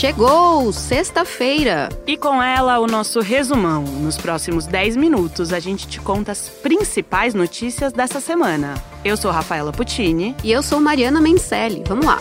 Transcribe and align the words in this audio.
Chegou! 0.00 0.72
Sexta-feira! 0.72 1.90
E 2.06 2.16
com 2.16 2.42
ela, 2.42 2.78
o 2.78 2.86
nosso 2.86 3.20
resumão. 3.20 3.84
Nos 3.84 4.16
próximos 4.16 4.64
10 4.64 4.96
minutos, 4.96 5.52
a 5.52 5.60
gente 5.60 5.86
te 5.86 6.00
conta 6.00 6.32
as 6.32 6.48
principais 6.48 7.34
notícias 7.34 7.92
dessa 7.92 8.18
semana. 8.18 8.82
Eu 9.04 9.14
sou 9.14 9.30
Rafaela 9.30 9.70
Puccini. 9.72 10.34
E 10.42 10.50
eu 10.50 10.62
sou 10.62 10.80
Mariana 10.80 11.20
Mencelli. 11.20 11.84
Vamos 11.86 12.06
lá! 12.06 12.18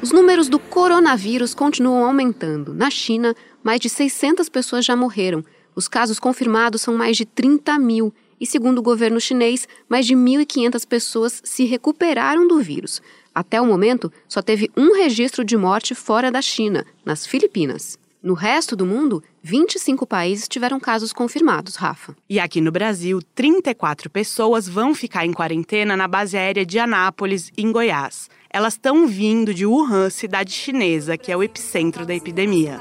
Os 0.00 0.12
números 0.12 0.48
do 0.48 0.60
coronavírus 0.60 1.54
continuam 1.54 2.04
aumentando. 2.04 2.72
Na 2.72 2.88
China, 2.88 3.34
mais 3.64 3.80
de 3.80 3.88
600 3.88 4.48
pessoas 4.48 4.84
já 4.84 4.94
morreram. 4.94 5.44
Os 5.74 5.88
casos 5.88 6.20
confirmados 6.20 6.82
são 6.82 6.94
mais 6.94 7.16
de 7.16 7.24
30 7.24 7.80
mil 7.80 8.14
e, 8.40 8.46
segundo 8.46 8.78
o 8.78 8.82
governo 8.82 9.20
chinês, 9.20 9.66
mais 9.88 10.06
de 10.06 10.14
1.500 10.14 10.86
pessoas 10.86 11.40
se 11.42 11.64
recuperaram 11.64 12.46
do 12.46 12.60
vírus. 12.60 13.02
Até 13.34 13.60
o 13.60 13.66
momento, 13.66 14.12
só 14.28 14.40
teve 14.40 14.70
um 14.76 14.94
registro 14.94 15.44
de 15.44 15.56
morte 15.56 15.94
fora 15.94 16.30
da 16.30 16.40
China, 16.40 16.86
nas 17.04 17.26
Filipinas. 17.26 17.98
No 18.22 18.32
resto 18.32 18.74
do 18.74 18.86
mundo, 18.86 19.22
25 19.42 20.06
países 20.06 20.48
tiveram 20.48 20.80
casos 20.80 21.12
confirmados, 21.12 21.76
Rafa. 21.76 22.16
E 22.26 22.40
aqui 22.40 22.58
no 22.58 22.72
Brasil, 22.72 23.20
34 23.34 24.08
pessoas 24.08 24.66
vão 24.66 24.94
ficar 24.94 25.26
em 25.26 25.32
quarentena 25.32 25.94
na 25.94 26.08
base 26.08 26.34
aérea 26.34 26.64
de 26.64 26.78
Anápolis, 26.78 27.52
em 27.58 27.70
Goiás. 27.70 28.30
Elas 28.48 28.74
estão 28.74 29.06
vindo 29.06 29.52
de 29.52 29.66
Wuhan, 29.66 30.08
cidade 30.08 30.52
chinesa, 30.52 31.18
que 31.18 31.30
é 31.30 31.36
o 31.36 31.42
epicentro 31.42 32.06
da 32.06 32.14
epidemia. 32.14 32.80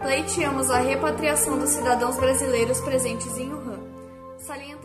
Pleiteamos 0.00 0.68
a 0.70 0.80
repatriação 0.80 1.58
dos 1.58 1.70
cidadãos 1.70 2.16
brasileiros 2.16 2.80
presentes 2.80 3.38
em 3.38 3.52
Wuhan. 3.52 3.78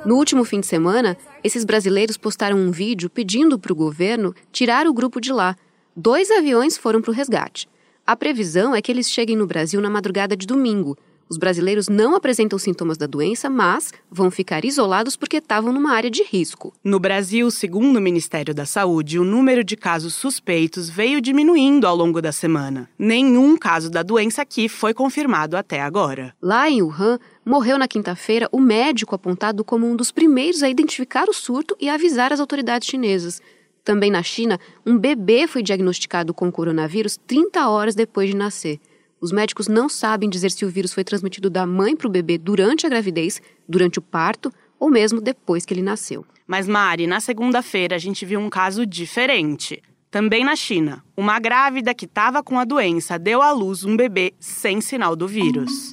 No 0.05 0.15
último 0.15 0.43
fim 0.43 0.59
de 0.59 0.67
semana, 0.67 1.17
esses 1.43 1.63
brasileiros 1.63 2.17
postaram 2.17 2.57
um 2.57 2.71
vídeo 2.71 3.09
pedindo 3.09 3.59
para 3.59 3.71
o 3.71 3.75
governo 3.75 4.33
tirar 4.51 4.87
o 4.87 4.93
grupo 4.93 5.21
de 5.21 5.31
lá. 5.31 5.55
Dois 5.95 6.31
aviões 6.31 6.77
foram 6.77 7.01
para 7.01 7.11
o 7.11 7.13
resgate. 7.13 7.69
A 8.05 8.15
previsão 8.15 8.75
é 8.75 8.81
que 8.81 8.91
eles 8.91 9.09
cheguem 9.09 9.35
no 9.35 9.45
Brasil 9.45 9.79
na 9.79 9.89
madrugada 9.89 10.35
de 10.35 10.47
domingo. 10.47 10.97
Os 11.31 11.37
brasileiros 11.37 11.87
não 11.87 12.13
apresentam 12.13 12.59
sintomas 12.59 12.97
da 12.97 13.07
doença, 13.07 13.49
mas 13.49 13.93
vão 14.11 14.29
ficar 14.29 14.65
isolados 14.65 15.15
porque 15.15 15.37
estavam 15.37 15.71
numa 15.71 15.93
área 15.93 16.11
de 16.11 16.23
risco. 16.23 16.73
No 16.83 16.99
Brasil, 16.99 17.49
segundo 17.49 17.95
o 17.95 18.01
Ministério 18.01 18.53
da 18.53 18.65
Saúde, 18.65 19.17
o 19.17 19.23
número 19.23 19.63
de 19.63 19.77
casos 19.77 20.13
suspeitos 20.13 20.89
veio 20.89 21.21
diminuindo 21.21 21.87
ao 21.87 21.95
longo 21.95 22.21
da 22.21 22.33
semana. 22.33 22.89
Nenhum 22.99 23.55
caso 23.55 23.89
da 23.89 24.03
doença 24.03 24.41
aqui 24.41 24.67
foi 24.67 24.93
confirmado 24.93 25.55
até 25.55 25.81
agora. 25.81 26.35
Lá 26.41 26.69
em 26.69 26.81
Wuhan, 26.81 27.17
morreu 27.45 27.77
na 27.77 27.87
quinta-feira 27.87 28.49
o 28.51 28.59
médico 28.59 29.15
apontado 29.15 29.63
como 29.63 29.89
um 29.89 29.95
dos 29.95 30.11
primeiros 30.11 30.61
a 30.61 30.69
identificar 30.69 31.29
o 31.29 31.33
surto 31.33 31.77
e 31.79 31.87
avisar 31.87 32.33
as 32.33 32.41
autoridades 32.41 32.89
chinesas. 32.89 33.41
Também 33.85 34.11
na 34.11 34.21
China, 34.21 34.59
um 34.85 34.97
bebê 34.97 35.47
foi 35.47 35.63
diagnosticado 35.63 36.33
com 36.33 36.51
coronavírus 36.51 37.17
30 37.25 37.69
horas 37.69 37.95
depois 37.95 38.29
de 38.29 38.35
nascer. 38.35 38.81
Os 39.21 39.31
médicos 39.31 39.67
não 39.67 39.87
sabem 39.87 40.27
dizer 40.27 40.49
se 40.49 40.65
o 40.65 40.69
vírus 40.69 40.93
foi 40.93 41.03
transmitido 41.03 41.47
da 41.47 41.63
mãe 41.63 41.95
para 41.95 42.07
o 42.07 42.11
bebê 42.11 42.39
durante 42.39 42.87
a 42.87 42.89
gravidez, 42.89 43.39
durante 43.69 43.99
o 43.99 44.01
parto 44.01 44.51
ou 44.79 44.89
mesmo 44.89 45.21
depois 45.21 45.63
que 45.63 45.71
ele 45.71 45.83
nasceu. 45.83 46.25
Mas, 46.47 46.67
Mari, 46.67 47.05
na 47.05 47.19
segunda-feira 47.19 47.95
a 47.95 47.99
gente 47.99 48.25
viu 48.25 48.39
um 48.39 48.49
caso 48.49 48.83
diferente. 48.83 49.79
Também 50.09 50.43
na 50.43 50.55
China, 50.55 51.03
uma 51.15 51.39
grávida 51.39 51.93
que 51.93 52.05
estava 52.05 52.41
com 52.41 52.57
a 52.57 52.65
doença 52.65 53.19
deu 53.19 53.43
à 53.43 53.51
luz 53.51 53.85
um 53.85 53.95
bebê 53.95 54.33
sem 54.39 54.81
sinal 54.81 55.15
do 55.15 55.27
vírus. 55.27 55.91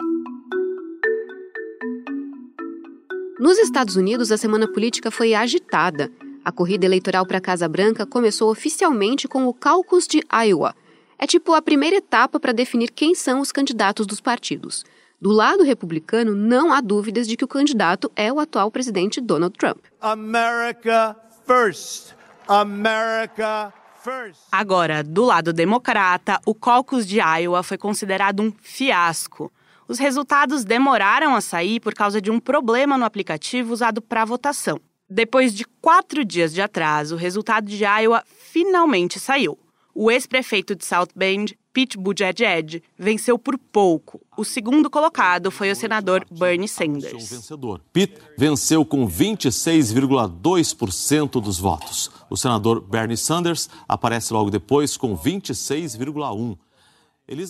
Nos 3.38 3.58
Estados 3.58 3.94
Unidos, 3.94 4.32
a 4.32 4.38
semana 4.38 4.66
política 4.66 5.10
foi 5.10 5.34
agitada. 5.34 6.10
A 6.42 6.50
corrida 6.50 6.86
eleitoral 6.86 7.26
para 7.26 7.38
a 7.38 7.42
Casa 7.42 7.68
Branca 7.68 8.06
começou 8.06 8.50
oficialmente 8.50 9.28
com 9.28 9.46
o 9.46 9.54
Caucus 9.54 10.08
de 10.08 10.22
Iowa, 10.32 10.74
é 11.18 11.26
tipo 11.26 11.52
a 11.52 11.60
primeira 11.60 11.96
etapa 11.96 12.38
para 12.38 12.52
definir 12.52 12.90
quem 12.90 13.14
são 13.14 13.40
os 13.40 13.50
candidatos 13.50 14.06
dos 14.06 14.20
partidos. 14.20 14.84
Do 15.20 15.30
lado 15.30 15.64
republicano, 15.64 16.34
não 16.34 16.72
há 16.72 16.80
dúvidas 16.80 17.26
de 17.26 17.36
que 17.36 17.44
o 17.44 17.48
candidato 17.48 18.10
é 18.14 18.32
o 18.32 18.38
atual 18.38 18.70
presidente 18.70 19.20
Donald 19.20 19.56
Trump. 19.58 19.78
America 20.00 21.16
first. 21.44 22.14
America 22.46 23.72
first. 24.00 24.42
Agora, 24.52 25.02
do 25.02 25.24
lado 25.24 25.52
democrata, 25.52 26.40
o 26.46 26.54
caucus 26.54 27.04
de 27.04 27.18
Iowa 27.18 27.64
foi 27.64 27.76
considerado 27.76 28.40
um 28.40 28.52
fiasco. 28.62 29.52
Os 29.88 29.98
resultados 29.98 30.64
demoraram 30.64 31.34
a 31.34 31.40
sair 31.40 31.80
por 31.80 31.94
causa 31.94 32.20
de 32.20 32.30
um 32.30 32.38
problema 32.38 32.96
no 32.96 33.04
aplicativo 33.04 33.72
usado 33.72 34.00
para 34.00 34.24
votação. 34.24 34.78
Depois 35.10 35.52
de 35.52 35.64
quatro 35.80 36.24
dias 36.24 36.52
de 36.52 36.60
atraso, 36.60 37.14
o 37.16 37.18
resultado 37.18 37.66
de 37.66 37.82
Iowa 37.82 38.22
finalmente 38.28 39.18
saiu. 39.18 39.58
O 40.00 40.12
ex-prefeito 40.12 40.76
de 40.76 40.84
South 40.84 41.08
Bend, 41.12 41.58
Pete 41.72 41.98
Buttigieg, 41.98 42.84
venceu 42.96 43.36
por 43.36 43.58
pouco. 43.58 44.20
O 44.36 44.44
segundo 44.44 44.88
colocado 44.88 45.50
foi 45.50 45.72
o 45.72 45.74
senador 45.74 46.24
Bernie 46.30 46.68
Sanders. 46.68 47.28
Vencedor. 47.28 47.80
Pete 47.92 48.16
venceu 48.38 48.84
com 48.84 49.08
26,2% 49.08 51.42
dos 51.42 51.58
votos. 51.58 52.12
O 52.30 52.36
senador 52.36 52.80
Bernie 52.80 53.16
Sanders 53.16 53.68
aparece 53.88 54.32
logo 54.32 54.50
depois 54.50 54.96
com 54.96 55.18
26,1%. 55.18 56.56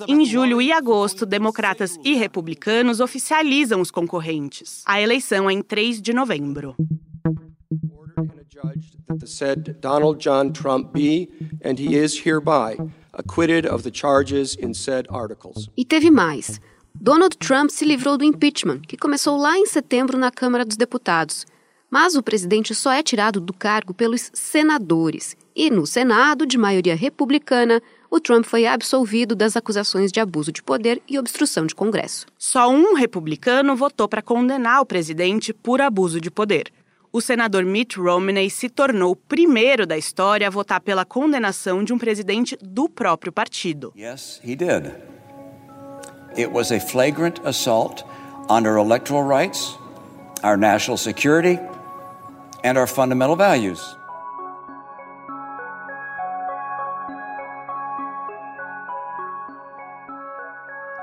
Em 0.08 0.24
julho 0.24 0.62
e 0.62 0.72
agosto, 0.72 1.26
democratas 1.26 1.98
e 2.02 2.14
republicanos 2.14 2.98
oficializam 2.98 3.82
os 3.82 3.90
concorrentes. 3.90 4.82
A 4.86 4.98
eleição 4.98 5.50
é 5.50 5.52
em 5.52 5.60
3 5.60 6.00
de 6.00 6.14
novembro 6.14 6.74
that 8.26 9.18
the 9.18 9.26
said 9.26 9.80
Donald 9.80 10.18
John 10.18 10.52
Trump 10.52 10.92
be, 10.92 11.28
and 11.62 11.78
he 11.78 11.94
is 11.96 12.20
hereby, 12.20 12.76
acquitted 13.14 13.66
of 13.66 13.82
the 13.82 13.90
charges 13.90 14.56
in 14.56 14.74
said 14.74 15.06
articles. 15.10 15.68
E 15.76 15.84
teve 15.84 16.10
mais. 16.10 16.60
Donald 16.94 17.36
Trump 17.38 17.70
se 17.70 17.84
livrou 17.84 18.18
do 18.18 18.24
impeachment, 18.24 18.86
que 18.86 18.96
começou 18.96 19.36
lá 19.36 19.56
em 19.56 19.66
setembro 19.66 20.18
na 20.18 20.30
Câmara 20.30 20.64
dos 20.64 20.76
Deputados. 20.76 21.46
Mas 21.90 22.16
o 22.16 22.22
presidente 22.22 22.74
só 22.74 22.92
é 22.92 23.02
tirado 23.02 23.40
do 23.40 23.52
cargo 23.52 23.94
pelos 23.94 24.30
senadores. 24.34 25.36
E 25.56 25.70
no 25.70 25.86
Senado, 25.86 26.44
de 26.44 26.58
maioria 26.58 26.94
republicana, 26.94 27.80
o 28.10 28.20
Trump 28.20 28.44
foi 28.44 28.66
absolvido 28.66 29.34
das 29.34 29.56
acusações 29.56 30.12
de 30.12 30.20
abuso 30.20 30.52
de 30.52 30.62
poder 30.62 31.00
e 31.08 31.18
obstrução 31.18 31.66
de 31.66 31.74
Congresso. 31.74 32.26
Só 32.36 32.68
um 32.68 32.94
republicano 32.94 33.74
votou 33.74 34.06
para 34.06 34.20
condenar 34.20 34.82
o 34.82 34.86
presidente 34.86 35.52
por 35.52 35.80
abuso 35.80 36.20
de 36.20 36.30
poder 36.30 36.70
o 37.12 37.20
senador 37.20 37.64
Mitt 37.64 37.98
Romney 37.98 38.50
se 38.50 38.68
tornou 38.68 39.12
o 39.12 39.16
primeiro 39.16 39.86
da 39.86 39.96
história 39.96 40.46
a 40.46 40.50
votar 40.50 40.80
pela 40.80 41.04
condenação 41.04 41.82
de 41.82 41.92
um 41.92 41.98
presidente 41.98 42.56
do 42.62 42.88
próprio 42.88 43.32
partido. 43.32 43.92
Yes, 43.96 44.40
he 44.44 44.54
did. 44.54 44.92
It 46.36 46.52
was 46.52 46.70
a 46.70 46.78
flagrant 46.78 47.40
assault 47.44 48.04
on 48.48 48.66
our 48.66 48.78
electoral 48.78 49.26
rights, 49.26 49.78
our 50.42 50.56
national 50.56 50.96
security, 50.96 51.58
and 52.64 52.78
our 52.78 52.86
fundamental 52.86 53.36
values. 53.36 53.80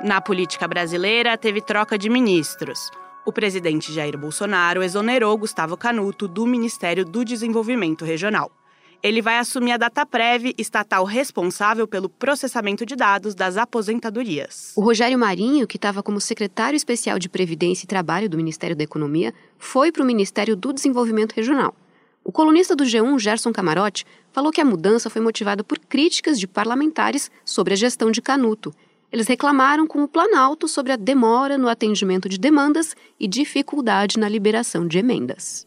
Na 0.04 0.22
política 0.22 0.68
brasileira, 0.68 1.36
teve 1.36 1.62
troca 1.62 1.98
de 1.98 2.10
ministros. 2.10 2.92
O 3.26 3.32
presidente 3.32 3.92
Jair 3.92 4.16
Bolsonaro 4.16 4.84
exonerou 4.84 5.36
Gustavo 5.36 5.76
Canuto 5.76 6.28
do 6.28 6.46
Ministério 6.46 7.04
do 7.04 7.26
Desenvolvimento 7.26 8.06
Regional. 8.06 8.52
Ele 9.02 9.20
vai 9.20 9.40
assumir 9.40 9.72
a 9.72 9.78
Dataprev, 9.78 10.54
estatal 10.60 11.04
responsável 11.04 11.88
pelo 11.88 12.08
processamento 12.08 12.86
de 12.86 12.96
dados 12.96 13.34
das 13.34 13.58
aposentadorias. 13.58 14.74
O 14.76 14.82
Rogério 14.82 15.18
Marinho, 15.18 15.66
que 15.66 15.76
estava 15.76 16.04
como 16.04 16.22
secretário 16.22 16.78
especial 16.78 17.18
de 17.18 17.28
Previdência 17.28 17.86
e 17.86 17.88
Trabalho 17.88 18.30
do 18.30 18.38
Ministério 18.38 18.76
da 18.76 18.84
Economia, 18.84 19.34
foi 19.58 19.92
para 19.92 20.04
o 20.04 20.06
Ministério 20.06 20.56
do 20.56 20.72
Desenvolvimento 20.72 21.34
Regional. 21.34 21.74
O 22.24 22.32
colunista 22.32 22.76
do 22.76 22.84
G1, 22.84 23.18
Gerson 23.20 23.52
Camarote, 23.52 24.06
falou 24.32 24.52
que 24.52 24.62
a 24.62 24.66
mudança 24.66 25.10
foi 25.10 25.22
motivada 25.22 25.64
por 25.64 25.80
críticas 25.80 26.40
de 26.40 26.48
parlamentares 26.48 27.32
sobre 27.44 27.74
a 27.74 27.78
gestão 27.78 28.12
de 28.12 28.22
Canuto 28.22 28.72
eles 29.16 29.28
reclamaram 29.28 29.88
com 29.88 30.04
o 30.04 30.10
Planalto 30.10 30.68
sobre 30.68 30.92
a 30.92 30.98
demora 30.98 31.58
no 31.58 31.70
atendimento 31.70 32.28
de 32.28 32.38
demandas 32.38 32.94
e 33.18 33.30
dificuldade 33.30 34.20
na 34.20 34.28
liberação 34.28 34.86
de 34.86 34.98
emendas. 34.98 35.66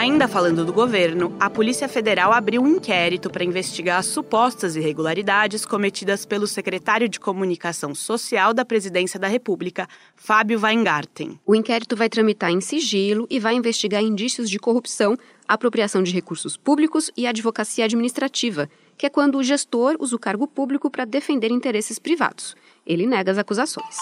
Ainda 0.00 0.26
falando 0.26 0.64
do 0.64 0.72
governo, 0.72 1.36
a 1.38 1.50
Polícia 1.50 1.86
Federal 1.86 2.32
abriu 2.32 2.62
um 2.62 2.68
inquérito 2.68 3.28
para 3.28 3.44
investigar 3.44 3.98
as 3.98 4.06
supostas 4.06 4.74
irregularidades 4.74 5.66
cometidas 5.66 6.24
pelo 6.24 6.46
secretário 6.46 7.06
de 7.06 7.20
Comunicação 7.20 7.94
Social 7.94 8.54
da 8.54 8.64
Presidência 8.64 9.20
da 9.20 9.28
República, 9.28 9.86
Fábio 10.16 10.58
Weingarten. 10.58 11.38
O 11.44 11.54
inquérito 11.54 11.94
vai 11.96 12.08
tramitar 12.08 12.50
em 12.50 12.62
sigilo 12.62 13.26
e 13.28 13.38
vai 13.38 13.54
investigar 13.54 14.02
indícios 14.02 14.48
de 14.48 14.58
corrupção, 14.58 15.18
apropriação 15.46 16.02
de 16.02 16.12
recursos 16.12 16.56
públicos 16.56 17.10
e 17.14 17.26
advocacia 17.26 17.84
administrativa, 17.84 18.70
que 18.96 19.04
é 19.04 19.10
quando 19.10 19.36
o 19.36 19.42
gestor 19.42 19.96
usa 20.00 20.16
o 20.16 20.18
cargo 20.18 20.48
público 20.48 20.88
para 20.88 21.04
defender 21.04 21.50
interesses 21.50 21.98
privados. 21.98 22.56
Ele 22.86 23.06
nega 23.06 23.32
as 23.32 23.36
acusações. 23.36 23.96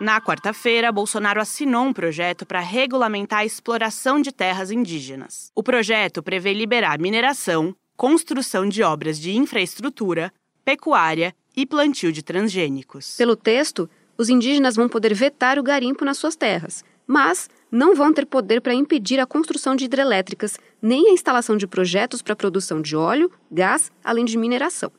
Na 0.00 0.20
quarta-feira, 0.20 0.90
Bolsonaro 0.90 1.40
assinou 1.40 1.84
um 1.84 1.92
projeto 1.92 2.44
para 2.44 2.58
regulamentar 2.58 3.40
a 3.40 3.44
exploração 3.44 4.20
de 4.20 4.32
terras 4.32 4.72
indígenas. 4.72 5.52
O 5.54 5.62
projeto 5.62 6.20
prevê 6.22 6.52
liberar 6.52 6.98
mineração, 6.98 7.74
construção 7.96 8.68
de 8.68 8.82
obras 8.82 9.20
de 9.20 9.36
infraestrutura, 9.36 10.32
pecuária 10.64 11.34
e 11.56 11.64
plantio 11.64 12.10
de 12.10 12.22
transgênicos. 12.22 13.16
Pelo 13.16 13.36
texto, 13.36 13.88
os 14.18 14.28
indígenas 14.28 14.74
vão 14.74 14.88
poder 14.88 15.14
vetar 15.14 15.60
o 15.60 15.62
garimpo 15.62 16.04
nas 16.04 16.18
suas 16.18 16.34
terras, 16.34 16.84
mas 17.06 17.48
não 17.70 17.94
vão 17.94 18.12
ter 18.12 18.26
poder 18.26 18.60
para 18.60 18.74
impedir 18.74 19.20
a 19.20 19.26
construção 19.26 19.76
de 19.76 19.84
hidrelétricas 19.84 20.58
nem 20.82 21.08
a 21.08 21.12
instalação 21.12 21.56
de 21.56 21.68
projetos 21.68 22.20
para 22.20 22.34
produção 22.34 22.82
de 22.82 22.96
óleo, 22.96 23.30
gás, 23.50 23.92
além 24.02 24.24
de 24.24 24.36
mineração. 24.36 24.90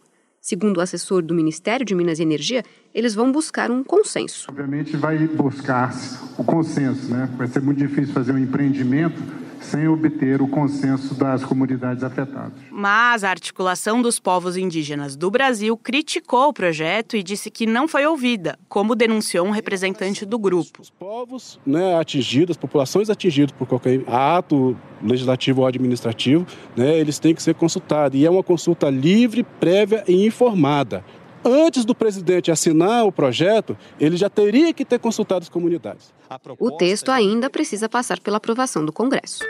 Segundo 0.46 0.78
o 0.78 0.82
assessor 0.82 1.24
do 1.24 1.34
Ministério 1.34 1.84
de 1.84 1.96
Minas 1.96 2.20
e 2.20 2.22
Energia, 2.22 2.64
eles 2.94 3.16
vão 3.16 3.32
buscar 3.32 3.72
um 3.72 3.84
consenso. 3.84 4.46
Obviamente 4.48 4.96
vai 4.96 5.18
buscar 5.28 5.92
o 6.38 6.44
consenso, 6.44 7.10
né? 7.10 7.28
Vai 7.36 7.48
ser 7.48 7.64
muito 7.64 7.80
difícil 7.80 8.14
fazer 8.14 8.32
um 8.32 8.38
empreendimento 8.38 9.20
sem 9.62 9.88
obter 9.88 10.42
o 10.42 10.48
consenso 10.48 11.14
das 11.14 11.44
comunidades 11.44 12.04
afetadas. 12.04 12.54
Mas 12.72 13.24
a 13.24 13.30
articulação 13.30 14.02
dos 14.02 14.20
povos 14.20 14.58
indígenas 14.58 15.16
do 15.16 15.32
Brasil 15.32 15.78
criticou 15.78 16.50
o 16.50 16.54
projeto 16.54 17.16
e 17.16 17.24
disse 17.24 17.50
que 17.50 17.66
não 17.66 17.88
foi 17.88 18.06
ouvida, 18.06 18.58
como 18.70 18.96
denunciou 18.96 19.46
um 19.48 19.52
representante 19.52 20.26
do 20.26 20.38
grupo. 20.38 20.82
Os 20.82 20.90
povos 20.90 21.60
né, 21.66 22.00
atingidos, 22.00 22.58
populações 22.58 23.10
atingidas 23.10 23.52
por 23.52 23.68
qualquer 23.68 24.02
ato 24.08 24.78
legislativo 25.02 25.62
ou 25.62 25.68
administrativo, 25.68 26.46
né, 26.76 26.98
eles 26.98 27.20
têm 27.20 27.34
que 27.36 27.44
ser 27.44 27.56
consultados. 27.56 28.20
E 28.20 28.26
é 28.26 28.30
uma 28.30 28.44
consulta 28.44 28.90
livre, 28.90 29.44
prévia 29.60 30.04
e 30.08 30.26
informada 30.26 31.04
antes 31.46 31.86
do 31.86 31.94
presidente 31.94 32.52
assinar 32.52 33.06
o 33.06 33.12
projeto, 33.12 33.78
ele 34.00 34.18
já 34.18 34.30
teria 34.30 34.74
que 34.74 34.84
ter 34.84 35.00
consultado 35.00 35.44
as 35.44 35.50
comunidades. 35.50 36.14
O 36.60 36.72
texto 36.72 37.10
ainda 37.10 37.50
precisa 37.50 37.88
passar 37.88 38.20
pela 38.20 38.38
aprovação 38.38 38.84
do 38.84 38.92
Congresso. 38.92 39.44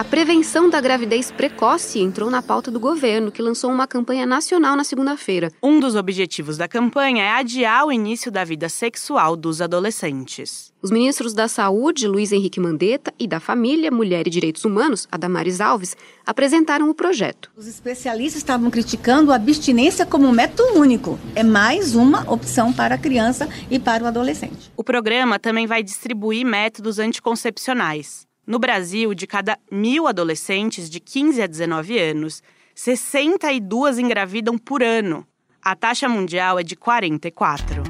A 0.00 0.04
prevenção 0.04 0.70
da 0.70 0.80
gravidez 0.80 1.30
precoce 1.30 2.00
entrou 2.00 2.30
na 2.30 2.40
pauta 2.40 2.70
do 2.70 2.80
governo, 2.80 3.30
que 3.30 3.42
lançou 3.42 3.70
uma 3.70 3.86
campanha 3.86 4.24
nacional 4.24 4.74
na 4.74 4.82
segunda-feira. 4.82 5.52
Um 5.62 5.78
dos 5.78 5.94
objetivos 5.94 6.56
da 6.56 6.66
campanha 6.66 7.22
é 7.22 7.32
adiar 7.32 7.84
o 7.84 7.92
início 7.92 8.32
da 8.32 8.42
vida 8.42 8.70
sexual 8.70 9.36
dos 9.36 9.60
adolescentes. 9.60 10.72
Os 10.80 10.90
ministros 10.90 11.34
da 11.34 11.48
Saúde, 11.48 12.08
Luiz 12.08 12.32
Henrique 12.32 12.58
Mandetta, 12.58 13.12
e 13.18 13.28
da 13.28 13.38
Família, 13.38 13.90
Mulher 13.90 14.26
e 14.26 14.30
Direitos 14.30 14.64
Humanos, 14.64 15.06
Adamares 15.12 15.60
Alves, 15.60 15.94
apresentaram 16.24 16.88
o 16.88 16.94
projeto. 16.94 17.50
Os 17.54 17.66
especialistas 17.66 18.40
estavam 18.40 18.70
criticando 18.70 19.30
a 19.30 19.34
abstinência 19.34 20.06
como 20.06 20.32
método 20.32 20.78
único. 20.78 21.18
É 21.34 21.42
mais 21.42 21.94
uma 21.94 22.22
opção 22.32 22.72
para 22.72 22.94
a 22.94 22.98
criança 22.98 23.46
e 23.70 23.78
para 23.78 24.02
o 24.02 24.06
adolescente. 24.06 24.72
O 24.74 24.82
programa 24.82 25.38
também 25.38 25.66
vai 25.66 25.82
distribuir 25.82 26.46
métodos 26.46 26.98
anticoncepcionais. 26.98 28.29
No 28.50 28.58
Brasil, 28.58 29.14
de 29.14 29.28
cada 29.28 29.56
mil 29.70 30.08
adolescentes 30.08 30.90
de 30.90 30.98
15 30.98 31.40
a 31.40 31.46
19 31.46 31.96
anos, 32.00 32.42
62 32.74 33.96
engravidam 33.96 34.58
por 34.58 34.82
ano. 34.82 35.24
A 35.62 35.76
taxa 35.76 36.08
mundial 36.08 36.58
é 36.58 36.64
de 36.64 36.74
44. 36.74 37.84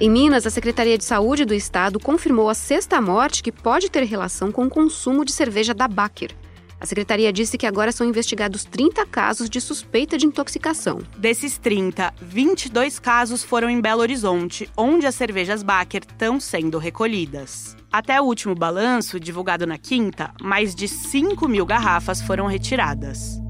Em 0.00 0.08
Minas, 0.08 0.46
a 0.46 0.50
Secretaria 0.50 0.96
de 0.96 1.02
Saúde 1.02 1.44
do 1.44 1.52
Estado 1.52 1.98
confirmou 1.98 2.48
a 2.48 2.54
sexta 2.54 3.00
morte 3.00 3.42
que 3.42 3.50
pode 3.50 3.90
ter 3.90 4.04
relação 4.04 4.52
com 4.52 4.66
o 4.66 4.70
consumo 4.70 5.24
de 5.24 5.32
cerveja 5.32 5.74
da 5.74 5.88
Baker. 5.88 6.30
A 6.80 6.86
secretaria 6.86 7.32
disse 7.32 7.58
que 7.58 7.66
agora 7.66 7.90
são 7.90 8.06
investigados 8.06 8.64
30 8.64 9.04
casos 9.06 9.50
de 9.50 9.60
suspeita 9.60 10.16
de 10.16 10.26
intoxicação. 10.26 11.00
Desses 11.16 11.58
30, 11.58 12.14
22 12.20 13.00
casos 13.00 13.42
foram 13.42 13.68
em 13.68 13.80
Belo 13.80 14.00
Horizonte, 14.00 14.70
onde 14.76 15.06
as 15.06 15.16
cervejas 15.16 15.62
Baker 15.62 16.02
estão 16.08 16.38
sendo 16.38 16.78
recolhidas. 16.78 17.76
Até 17.90 18.20
o 18.20 18.24
último 18.24 18.54
balanço, 18.54 19.18
divulgado 19.18 19.66
na 19.66 19.76
quinta, 19.76 20.32
mais 20.40 20.74
de 20.74 20.86
5 20.86 21.48
mil 21.48 21.66
garrafas 21.66 22.22
foram 22.22 22.46
retiradas. 22.46 23.40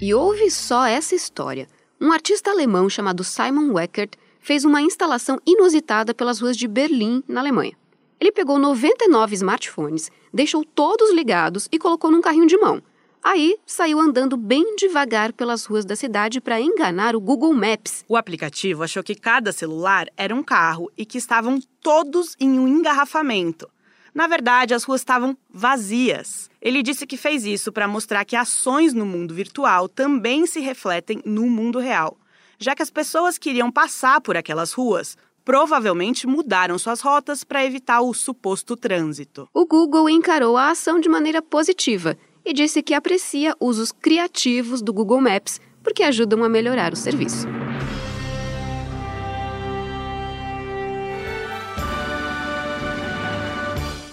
E 0.00 0.14
houve 0.14 0.50
só 0.50 0.86
essa 0.86 1.14
história. 1.14 1.68
Um 2.00 2.12
artista 2.12 2.50
alemão 2.50 2.88
chamado 2.88 3.22
Simon 3.22 3.74
Weckert 3.74 4.12
fez 4.40 4.64
uma 4.64 4.80
instalação 4.80 5.38
inusitada 5.46 6.14
pelas 6.14 6.40
ruas 6.40 6.56
de 6.56 6.66
Berlim, 6.66 7.22
na 7.28 7.40
Alemanha. 7.40 7.74
Ele 8.20 8.30
pegou 8.30 8.58
99 8.58 9.34
smartphones, 9.34 10.10
deixou 10.32 10.62
todos 10.62 11.10
ligados 11.14 11.66
e 11.72 11.78
colocou 11.78 12.10
num 12.10 12.20
carrinho 12.20 12.46
de 12.46 12.58
mão. 12.58 12.82
Aí 13.22 13.56
saiu 13.66 13.98
andando 13.98 14.36
bem 14.36 14.76
devagar 14.76 15.32
pelas 15.32 15.64
ruas 15.64 15.86
da 15.86 15.96
cidade 15.96 16.40
para 16.40 16.60
enganar 16.60 17.16
o 17.16 17.20
Google 17.20 17.54
Maps. 17.54 18.04
O 18.06 18.16
aplicativo 18.16 18.82
achou 18.82 19.02
que 19.02 19.14
cada 19.14 19.52
celular 19.52 20.06
era 20.16 20.34
um 20.34 20.42
carro 20.42 20.90
e 20.98 21.06
que 21.06 21.16
estavam 21.16 21.58
todos 21.82 22.36
em 22.38 22.58
um 22.58 22.68
engarrafamento. 22.68 23.68
Na 24.14 24.26
verdade, 24.26 24.74
as 24.74 24.84
ruas 24.84 25.00
estavam 25.00 25.36
vazias. 25.48 26.50
Ele 26.60 26.82
disse 26.82 27.06
que 27.06 27.16
fez 27.16 27.46
isso 27.46 27.72
para 27.72 27.88
mostrar 27.88 28.24
que 28.24 28.36
ações 28.36 28.92
no 28.92 29.06
mundo 29.06 29.34
virtual 29.34 29.88
também 29.88 30.46
se 30.46 30.60
refletem 30.60 31.22
no 31.24 31.46
mundo 31.46 31.78
real, 31.78 32.18
já 32.58 32.74
que 32.74 32.82
as 32.82 32.90
pessoas 32.90 33.38
que 33.38 33.50
iriam 33.50 33.70
passar 33.70 34.20
por 34.20 34.36
aquelas 34.36 34.72
ruas 34.72 35.16
provavelmente 35.44 36.26
mudaram 36.26 36.78
suas 36.78 37.00
rotas 37.00 37.44
para 37.44 37.64
evitar 37.64 38.00
o 38.00 38.14
suposto 38.14 38.76
trânsito. 38.76 39.48
O 39.52 39.66
Google 39.66 40.08
encarou 40.08 40.56
a 40.56 40.70
ação 40.70 41.00
de 41.00 41.08
maneira 41.08 41.42
positiva 41.42 42.16
e 42.44 42.52
disse 42.52 42.82
que 42.82 42.94
aprecia 42.94 43.54
usos 43.60 43.92
criativos 43.92 44.82
do 44.82 44.92
Google 44.92 45.20
Maps 45.20 45.60
porque 45.82 46.02
ajudam 46.02 46.44
a 46.44 46.48
melhorar 46.48 46.92
o 46.92 46.96
serviço. 46.96 47.46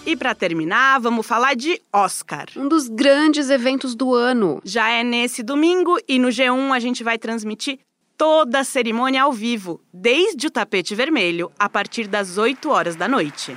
E 0.08 0.16
para 0.16 0.34
terminar, 0.34 0.98
vamos 1.00 1.26
falar 1.26 1.54
de 1.54 1.82
Oscar. 1.92 2.46
Um 2.56 2.66
dos 2.66 2.88
grandes 2.88 3.50
eventos 3.50 3.94
do 3.94 4.14
ano. 4.14 4.58
Já 4.64 4.88
é 4.88 5.04
nesse 5.04 5.42
domingo 5.42 5.98
e 6.08 6.18
no 6.18 6.28
G1 6.28 6.74
a 6.74 6.78
gente 6.80 7.04
vai 7.04 7.18
transmitir 7.18 7.78
toda 8.18 8.58
a 8.58 8.64
cerimônia 8.64 9.22
ao 9.22 9.32
vivo, 9.32 9.80
desde 9.94 10.48
o 10.48 10.50
tapete 10.50 10.94
vermelho, 10.94 11.50
a 11.56 11.68
partir 11.68 12.08
das 12.08 12.36
8 12.36 12.68
horas 12.68 12.96
da 12.96 13.06
noite. 13.06 13.56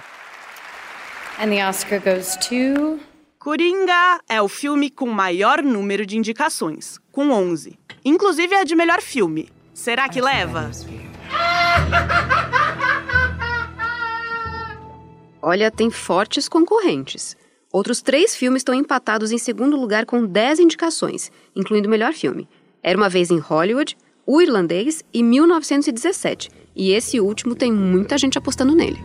And 1.39 1.49
the 1.49 1.67
Oscar 1.67 1.99
goes 1.99 2.37
to 2.47 2.99
Coringa 3.39 4.19
é 4.29 4.39
o 4.39 4.47
filme 4.47 4.91
com 4.91 5.07
maior 5.07 5.63
número 5.63 6.05
de 6.05 6.15
indicações, 6.15 6.99
com 7.11 7.31
11. 7.31 7.79
Inclusive 8.05 8.53
é 8.53 8.63
de 8.63 8.75
melhor 8.75 9.01
filme. 9.01 9.49
Será 9.73 10.07
que 10.07 10.21
leva? 10.21 10.69
Olha, 15.41 15.71
tem 15.71 15.89
fortes 15.89 16.47
concorrentes. 16.47 17.35
Outros 17.73 18.03
três 18.03 18.35
filmes 18.35 18.59
estão 18.59 18.75
empatados 18.75 19.31
em 19.31 19.39
segundo 19.39 19.75
lugar 19.75 20.05
com 20.05 20.23
10 20.23 20.59
indicações, 20.59 21.31
incluindo 21.55 21.87
o 21.87 21.91
melhor 21.91 22.13
filme. 22.13 22.47
Era 22.83 22.95
uma 22.95 23.09
vez 23.09 23.31
em 23.31 23.39
Hollywood, 23.39 23.97
O 24.33 24.41
Irlandês 24.41 25.03
e 25.13 25.21
1917. 25.21 26.49
E 26.73 26.93
esse 26.93 27.19
último 27.19 27.53
tem 27.53 27.69
muita 27.69 28.17
gente 28.17 28.37
apostando 28.37 28.73
nele. 28.73 28.97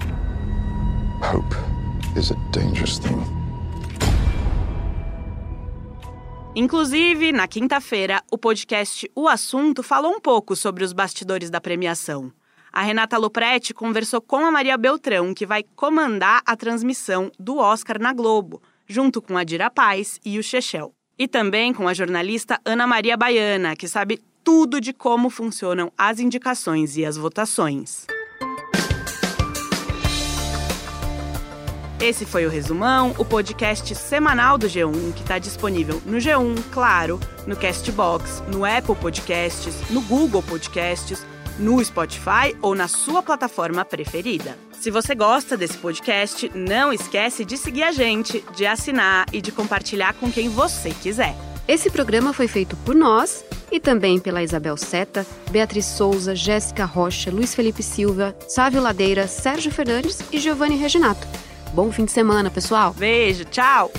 Hope 1.20 1.56
is 2.16 2.30
a 2.30 2.34
dangerous 2.52 3.00
thing. 3.00 3.18
Inclusive, 6.54 7.32
na 7.32 7.48
quinta-feira, 7.48 8.22
o 8.30 8.38
podcast 8.38 9.10
O 9.16 9.26
Assunto 9.26 9.82
falou 9.82 10.12
um 10.12 10.20
pouco 10.20 10.54
sobre 10.54 10.84
os 10.84 10.92
bastidores 10.92 11.50
da 11.50 11.60
premiação. 11.60 12.32
A 12.72 12.82
Renata 12.82 13.18
Lopretti 13.18 13.74
conversou 13.74 14.20
com 14.20 14.46
a 14.46 14.52
Maria 14.52 14.78
Beltrão, 14.78 15.34
que 15.34 15.44
vai 15.44 15.64
comandar 15.74 16.40
a 16.46 16.54
transmissão 16.54 17.32
do 17.36 17.58
Oscar 17.58 18.00
na 18.00 18.12
Globo, 18.12 18.62
junto 18.86 19.20
com 19.20 19.36
a 19.36 19.42
Dira 19.42 19.70
Paz 19.70 20.20
e 20.24 20.38
o 20.38 20.42
Chechel. 20.44 20.94
E 21.18 21.26
também 21.26 21.74
com 21.74 21.88
a 21.88 21.94
jornalista 21.94 22.60
Ana 22.64 22.86
Maria 22.86 23.16
Baiana, 23.16 23.74
que 23.74 23.88
sabe 23.88 24.20
tudo 24.46 24.80
de 24.80 24.92
como 24.92 25.28
funcionam 25.28 25.90
as 25.98 26.20
indicações 26.20 26.96
e 26.96 27.04
as 27.04 27.16
votações. 27.16 28.06
Esse 32.00 32.24
foi 32.24 32.46
o 32.46 32.48
Resumão, 32.48 33.12
o 33.18 33.24
podcast 33.24 33.92
semanal 33.96 34.56
do 34.56 34.68
G1, 34.68 35.14
que 35.14 35.22
está 35.22 35.40
disponível 35.40 36.00
no 36.06 36.18
G1, 36.18 36.62
claro, 36.70 37.18
no 37.44 37.56
Castbox, 37.56 38.44
no 38.46 38.64
Apple 38.64 38.94
Podcasts, 38.94 39.90
no 39.90 40.00
Google 40.02 40.44
Podcasts, 40.44 41.26
no 41.58 41.84
Spotify 41.84 42.56
ou 42.62 42.72
na 42.72 42.86
sua 42.86 43.24
plataforma 43.24 43.84
preferida. 43.84 44.56
Se 44.78 44.92
você 44.92 45.16
gosta 45.16 45.56
desse 45.56 45.78
podcast, 45.78 46.52
não 46.54 46.92
esquece 46.92 47.44
de 47.44 47.56
seguir 47.56 47.82
a 47.82 47.90
gente, 47.90 48.44
de 48.54 48.64
assinar 48.64 49.26
e 49.32 49.40
de 49.40 49.50
compartilhar 49.50 50.14
com 50.14 50.30
quem 50.30 50.48
você 50.48 50.90
quiser. 50.90 51.34
Esse 51.66 51.90
programa 51.90 52.32
foi 52.32 52.46
feito 52.46 52.76
por 52.76 52.94
nós 52.94 53.44
e 53.70 53.80
também 53.80 54.18
pela 54.18 54.42
Isabel 54.42 54.76
Seta, 54.76 55.26
Beatriz 55.50 55.86
Souza, 55.86 56.34
Jéssica 56.34 56.84
Rocha, 56.84 57.30
Luiz 57.30 57.54
Felipe 57.54 57.82
Silva, 57.82 58.36
Sávio 58.48 58.82
Ladeira, 58.82 59.26
Sérgio 59.26 59.70
Fernandes 59.70 60.22
e 60.32 60.38
Giovanni 60.38 60.76
Reginato. 60.76 61.26
Bom 61.72 61.90
fim 61.92 62.04
de 62.04 62.12
semana, 62.12 62.50
pessoal. 62.50 62.94
Beijo, 62.94 63.44
tchau! 63.44 63.90